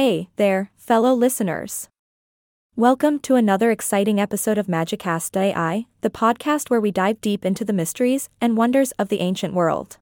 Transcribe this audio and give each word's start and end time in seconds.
Hey 0.00 0.28
there, 0.36 0.70
fellow 0.76 1.12
listeners. 1.12 1.88
Welcome 2.76 3.18
to 3.18 3.34
another 3.34 3.72
exciting 3.72 4.20
episode 4.20 4.56
of 4.56 4.68
Magicast 4.68 5.36
AI, 5.36 5.86
the 6.02 6.08
podcast 6.08 6.70
where 6.70 6.80
we 6.80 6.92
dive 6.92 7.20
deep 7.20 7.44
into 7.44 7.64
the 7.64 7.72
mysteries 7.72 8.28
and 8.40 8.56
wonders 8.56 8.92
of 8.92 9.08
the 9.08 9.18
ancient 9.18 9.54
world. 9.54 9.96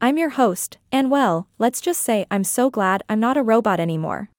I'm 0.00 0.16
your 0.16 0.28
host, 0.28 0.78
and 0.92 1.10
well, 1.10 1.48
let's 1.58 1.80
just 1.80 2.02
say 2.02 2.24
I'm 2.30 2.44
so 2.44 2.70
glad 2.70 3.02
I'm 3.08 3.18
not 3.18 3.36
a 3.36 3.42
robot 3.42 3.80
anymore. 3.80 4.30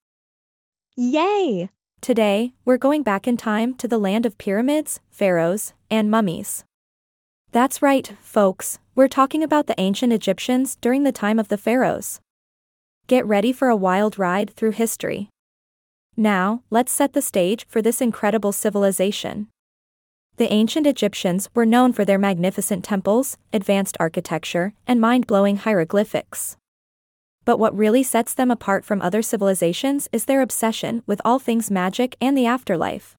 Yay! 0.95 1.69
Today, 1.99 2.53
we're 2.63 2.77
going 2.77 3.03
back 3.03 3.27
in 3.27 3.35
time 3.35 3.73
to 3.73 3.89
the 3.89 3.99
land 3.99 4.25
of 4.25 4.37
pyramids, 4.37 5.01
pharaohs, 5.09 5.73
and 5.89 6.09
mummies. 6.09 6.63
That's 7.51 7.81
right, 7.81 8.09
folks, 8.21 8.79
we're 8.95 9.09
talking 9.09 9.43
about 9.43 9.67
the 9.67 9.77
ancient 9.77 10.13
Egyptians 10.13 10.77
during 10.79 11.03
the 11.03 11.11
time 11.11 11.39
of 11.39 11.49
the 11.49 11.57
pharaohs. 11.57 12.21
Get 13.07 13.25
ready 13.25 13.51
for 13.51 13.67
a 13.67 13.75
wild 13.75 14.17
ride 14.17 14.51
through 14.55 14.71
history. 14.71 15.29
Now, 16.15 16.63
let's 16.69 16.91
set 16.91 17.13
the 17.13 17.21
stage 17.21 17.65
for 17.67 17.81
this 17.81 18.01
incredible 18.01 18.51
civilization. 18.51 19.47
The 20.37 20.51
ancient 20.51 20.87
Egyptians 20.87 21.49
were 21.53 21.65
known 21.65 21.93
for 21.93 22.05
their 22.05 22.17
magnificent 22.17 22.83
temples, 22.83 23.37
advanced 23.53 23.97
architecture, 23.99 24.73
and 24.87 24.99
mind 24.99 25.27
blowing 25.27 25.57
hieroglyphics. 25.57 26.57
But 27.45 27.59
what 27.59 27.77
really 27.77 28.01
sets 28.01 28.33
them 28.33 28.49
apart 28.49 28.83
from 28.83 29.01
other 29.01 29.21
civilizations 29.21 30.09
is 30.11 30.25
their 30.25 30.41
obsession 30.41 31.03
with 31.05 31.21
all 31.23 31.37
things 31.37 31.69
magic 31.69 32.15
and 32.19 32.35
the 32.35 32.45
afterlife. 32.47 33.15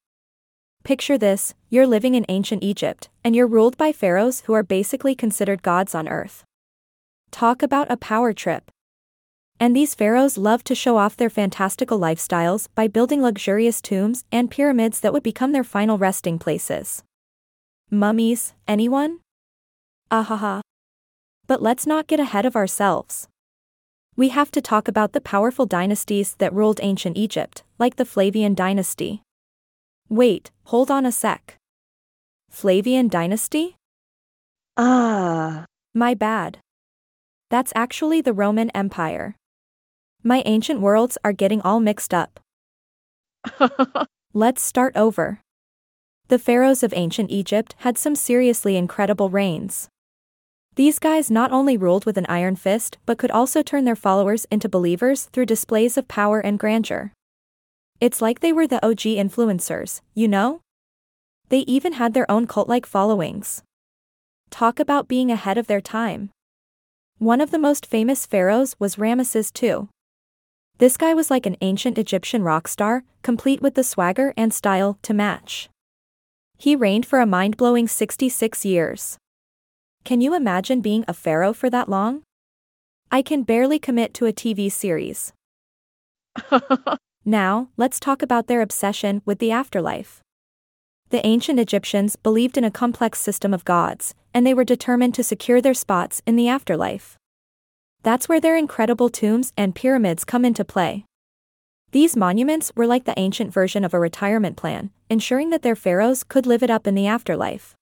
Picture 0.82 1.16
this 1.16 1.54
you're 1.70 1.86
living 1.86 2.16
in 2.16 2.26
ancient 2.28 2.64
Egypt, 2.64 3.08
and 3.22 3.36
you're 3.36 3.46
ruled 3.46 3.76
by 3.76 3.92
pharaohs 3.92 4.40
who 4.46 4.52
are 4.52 4.64
basically 4.64 5.14
considered 5.14 5.62
gods 5.62 5.94
on 5.94 6.08
earth. 6.08 6.42
Talk 7.30 7.62
about 7.62 7.88
a 7.88 7.96
power 7.96 8.32
trip. 8.32 8.71
And 9.60 9.76
these 9.76 9.94
pharaohs 9.94 10.36
loved 10.36 10.66
to 10.66 10.74
show 10.74 10.96
off 10.96 11.16
their 11.16 11.30
fantastical 11.30 11.98
lifestyles 11.98 12.68
by 12.74 12.88
building 12.88 13.22
luxurious 13.22 13.80
tombs 13.80 14.24
and 14.32 14.50
pyramids 14.50 15.00
that 15.00 15.12
would 15.12 15.22
become 15.22 15.52
their 15.52 15.64
final 15.64 15.98
resting 15.98 16.38
places. 16.38 17.02
Mummies, 17.90 18.54
anyone? 18.66 19.20
Ahaha. 20.10 20.60
But 21.46 21.62
let's 21.62 21.86
not 21.86 22.06
get 22.06 22.20
ahead 22.20 22.44
of 22.46 22.56
ourselves. 22.56 23.28
We 24.16 24.28
have 24.28 24.50
to 24.52 24.60
talk 24.60 24.88
about 24.88 25.12
the 25.12 25.20
powerful 25.20 25.66
dynasties 25.66 26.34
that 26.36 26.52
ruled 26.52 26.80
ancient 26.82 27.16
Egypt, 27.16 27.62
like 27.78 27.96
the 27.96 28.04
Flavian 28.04 28.54
dynasty. 28.54 29.22
Wait, 30.08 30.50
hold 30.64 30.90
on 30.90 31.06
a 31.06 31.12
sec. 31.12 31.56
Flavian 32.50 33.08
dynasty? 33.08 33.76
Ah. 34.76 35.64
My 35.94 36.14
bad. 36.14 36.58
That's 37.50 37.72
actually 37.74 38.20
the 38.20 38.32
Roman 38.32 38.70
Empire. 38.70 39.36
My 40.24 40.42
ancient 40.46 40.80
worlds 40.80 41.18
are 41.24 41.32
getting 41.32 41.60
all 41.62 41.80
mixed 41.80 42.14
up. 42.14 42.38
Let's 44.32 44.62
start 44.62 44.96
over. 44.96 45.40
The 46.28 46.38
pharaohs 46.38 46.84
of 46.84 46.94
ancient 46.94 47.30
Egypt 47.30 47.74
had 47.78 47.98
some 47.98 48.14
seriously 48.14 48.76
incredible 48.76 49.30
reigns. 49.30 49.88
These 50.76 51.00
guys 51.00 51.28
not 51.28 51.50
only 51.50 51.76
ruled 51.76 52.06
with 52.06 52.16
an 52.16 52.26
iron 52.28 52.54
fist 52.54 52.98
but 53.04 53.18
could 53.18 53.32
also 53.32 53.62
turn 53.62 53.84
their 53.84 53.96
followers 53.96 54.46
into 54.50 54.68
believers 54.68 55.24
through 55.24 55.46
displays 55.46 55.98
of 55.98 56.06
power 56.06 56.38
and 56.38 56.58
grandeur. 56.58 57.12
It's 58.00 58.22
like 58.22 58.40
they 58.40 58.52
were 58.52 58.68
the 58.68 58.84
OG 58.86 59.00
influencers, 59.00 60.00
you 60.14 60.28
know? 60.28 60.60
They 61.48 61.60
even 61.60 61.94
had 61.94 62.14
their 62.14 62.30
own 62.30 62.46
cult 62.46 62.68
like 62.68 62.86
followings. 62.86 63.62
Talk 64.50 64.78
about 64.78 65.08
being 65.08 65.32
ahead 65.32 65.58
of 65.58 65.66
their 65.66 65.80
time. 65.80 66.30
One 67.18 67.40
of 67.40 67.50
the 67.50 67.58
most 67.58 67.86
famous 67.86 68.24
pharaohs 68.24 68.76
was 68.78 68.96
Ramesses 68.96 69.50
II. 69.62 69.88
This 70.82 70.96
guy 70.96 71.14
was 71.14 71.30
like 71.30 71.46
an 71.46 71.56
ancient 71.60 71.96
Egyptian 71.96 72.42
rock 72.42 72.66
star, 72.66 73.04
complete 73.22 73.62
with 73.62 73.74
the 73.74 73.84
swagger 73.84 74.34
and 74.36 74.52
style 74.52 74.98
to 75.02 75.14
match. 75.14 75.68
He 76.58 76.74
reigned 76.74 77.06
for 77.06 77.20
a 77.20 77.24
mind 77.24 77.56
blowing 77.56 77.86
66 77.86 78.64
years. 78.64 79.16
Can 80.04 80.20
you 80.20 80.34
imagine 80.34 80.80
being 80.80 81.04
a 81.06 81.14
pharaoh 81.14 81.52
for 81.52 81.70
that 81.70 81.88
long? 81.88 82.24
I 83.12 83.22
can 83.22 83.44
barely 83.44 83.78
commit 83.78 84.12
to 84.14 84.26
a 84.26 84.32
TV 84.32 84.72
series. 84.72 85.32
now, 87.24 87.68
let's 87.76 88.00
talk 88.00 88.20
about 88.20 88.48
their 88.48 88.60
obsession 88.60 89.22
with 89.24 89.38
the 89.38 89.52
afterlife. 89.52 90.20
The 91.10 91.24
ancient 91.24 91.60
Egyptians 91.60 92.16
believed 92.16 92.58
in 92.58 92.64
a 92.64 92.72
complex 92.72 93.20
system 93.20 93.54
of 93.54 93.64
gods, 93.64 94.16
and 94.34 94.44
they 94.44 94.52
were 94.52 94.64
determined 94.64 95.14
to 95.14 95.22
secure 95.22 95.60
their 95.60 95.74
spots 95.74 96.22
in 96.26 96.34
the 96.34 96.48
afterlife. 96.48 97.16
That's 98.02 98.28
where 98.28 98.40
their 98.40 98.56
incredible 98.56 99.08
tombs 99.08 99.52
and 99.56 99.74
pyramids 99.74 100.24
come 100.24 100.44
into 100.44 100.64
play. 100.64 101.04
These 101.92 102.16
monuments 102.16 102.72
were 102.74 102.86
like 102.86 103.04
the 103.04 103.18
ancient 103.18 103.52
version 103.52 103.84
of 103.84 103.94
a 103.94 104.00
retirement 104.00 104.56
plan, 104.56 104.90
ensuring 105.10 105.50
that 105.50 105.62
their 105.62 105.76
pharaohs 105.76 106.24
could 106.24 106.46
live 106.46 106.62
it 106.62 106.70
up 106.70 106.86
in 106.86 106.94
the 106.94 107.06
afterlife. 107.06 107.76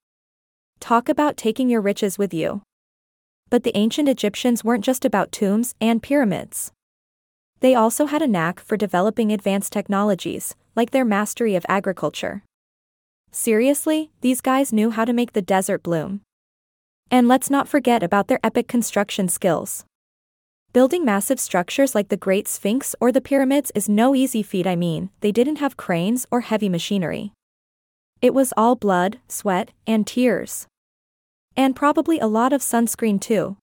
Talk 0.80 1.08
about 1.08 1.36
taking 1.36 1.70
your 1.70 1.80
riches 1.80 2.18
with 2.18 2.34
you. 2.34 2.62
But 3.50 3.62
the 3.62 3.76
ancient 3.76 4.08
Egyptians 4.08 4.64
weren't 4.64 4.84
just 4.84 5.04
about 5.04 5.32
tombs 5.32 5.74
and 5.80 6.02
pyramids. 6.02 6.72
They 7.60 7.74
also 7.74 8.06
had 8.06 8.22
a 8.22 8.26
knack 8.26 8.58
for 8.58 8.76
developing 8.76 9.32
advanced 9.32 9.72
technologies, 9.72 10.56
like 10.74 10.90
their 10.90 11.04
mastery 11.04 11.54
of 11.54 11.66
agriculture. 11.68 12.42
Seriously, 13.30 14.10
these 14.22 14.40
guys 14.40 14.72
knew 14.72 14.90
how 14.90 15.04
to 15.04 15.12
make 15.12 15.34
the 15.34 15.42
desert 15.42 15.82
bloom. 15.82 16.22
And 17.10 17.28
let's 17.28 17.50
not 17.50 17.68
forget 17.68 18.02
about 18.02 18.28
their 18.28 18.40
epic 18.42 18.66
construction 18.66 19.28
skills. 19.28 19.84
Building 20.72 21.04
massive 21.04 21.40
structures 21.40 21.96
like 21.96 22.10
the 22.10 22.16
Great 22.16 22.46
Sphinx 22.46 22.94
or 23.00 23.10
the 23.10 23.20
pyramids 23.20 23.72
is 23.74 23.88
no 23.88 24.14
easy 24.14 24.40
feat, 24.40 24.68
I 24.68 24.76
mean, 24.76 25.10
they 25.20 25.32
didn't 25.32 25.56
have 25.56 25.76
cranes 25.76 26.26
or 26.30 26.42
heavy 26.42 26.68
machinery. 26.68 27.32
It 28.22 28.34
was 28.34 28.52
all 28.56 28.76
blood, 28.76 29.18
sweat, 29.26 29.72
and 29.84 30.06
tears. 30.06 30.68
And 31.56 31.74
probably 31.74 32.20
a 32.20 32.28
lot 32.28 32.52
of 32.52 32.60
sunscreen 32.60 33.20
too. 33.20 33.56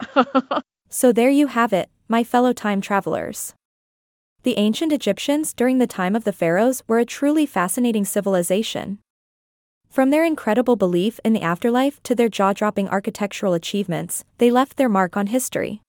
so 0.88 1.12
there 1.12 1.30
you 1.30 1.46
have 1.46 1.72
it, 1.72 1.88
my 2.08 2.24
fellow 2.24 2.52
time 2.52 2.80
travelers. 2.80 3.54
The 4.42 4.58
ancient 4.58 4.92
Egyptians 4.92 5.52
during 5.54 5.78
the 5.78 5.86
time 5.86 6.16
of 6.16 6.24
the 6.24 6.32
pharaohs 6.32 6.82
were 6.88 6.98
a 6.98 7.04
truly 7.04 7.46
fascinating 7.46 8.04
civilization. 8.04 8.98
From 9.88 10.10
their 10.10 10.24
incredible 10.24 10.74
belief 10.74 11.20
in 11.24 11.34
the 11.34 11.42
afterlife 11.42 12.02
to 12.02 12.16
their 12.16 12.28
jaw 12.28 12.52
dropping 12.52 12.88
architectural 12.88 13.54
achievements, 13.54 14.24
they 14.38 14.50
left 14.50 14.76
their 14.76 14.88
mark 14.88 15.16
on 15.16 15.28
history. 15.28 15.82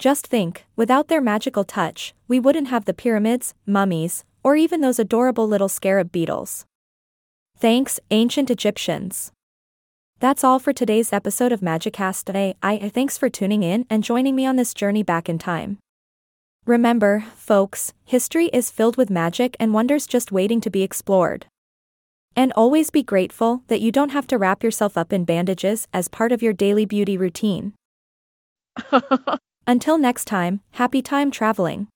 Just 0.00 0.26
think, 0.26 0.64
without 0.76 1.08
their 1.08 1.20
magical 1.20 1.62
touch, 1.62 2.14
we 2.26 2.40
wouldn't 2.40 2.68
have 2.68 2.86
the 2.86 2.94
pyramids, 2.94 3.52
mummies, 3.66 4.24
or 4.42 4.56
even 4.56 4.80
those 4.80 4.98
adorable 4.98 5.46
little 5.46 5.68
scarab 5.68 6.10
beetles. 6.10 6.64
Thanks, 7.58 8.00
ancient 8.10 8.50
Egyptians. 8.50 9.30
That's 10.18 10.42
all 10.42 10.58
for 10.58 10.72
today's 10.72 11.12
episode 11.12 11.52
of 11.52 11.60
Magicast 11.60 12.24
today. 12.24 12.54
I 12.62 12.88
thanks 12.88 13.18
for 13.18 13.28
tuning 13.28 13.62
in 13.62 13.84
and 13.90 14.02
joining 14.02 14.34
me 14.34 14.46
on 14.46 14.56
this 14.56 14.72
journey 14.72 15.02
back 15.02 15.28
in 15.28 15.38
time. 15.38 15.76
Remember, 16.64 17.26
folks, 17.36 17.92
history 18.06 18.46
is 18.54 18.70
filled 18.70 18.96
with 18.96 19.10
magic 19.10 19.54
and 19.60 19.74
wonders 19.74 20.06
just 20.06 20.32
waiting 20.32 20.62
to 20.62 20.70
be 20.70 20.82
explored. 20.82 21.44
And 22.34 22.54
always 22.54 22.88
be 22.88 23.02
grateful 23.02 23.64
that 23.66 23.82
you 23.82 23.92
don't 23.92 24.12
have 24.12 24.26
to 24.28 24.38
wrap 24.38 24.64
yourself 24.64 24.96
up 24.96 25.12
in 25.12 25.26
bandages 25.26 25.88
as 25.92 26.08
part 26.08 26.32
of 26.32 26.42
your 26.42 26.54
daily 26.54 26.86
beauty 26.86 27.18
routine. 27.18 27.74
Until 29.66 29.98
next 29.98 30.24
time, 30.24 30.60
happy 30.72 31.02
time 31.02 31.30
traveling. 31.30 31.86